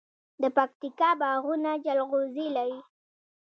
[0.41, 2.79] د پکتیکا باغونه جلغوزي لري.